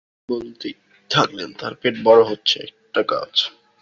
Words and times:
তিনি 0.03 0.31
বলতেই 0.31 0.75
থাকলেন, 1.09 1.49
তাঁর 1.53 1.73
পেটে 1.75 1.99
বড় 2.03 2.21
হচ্ছে 2.23 2.57
একটা 2.63 3.01
গাছ। 3.11 3.35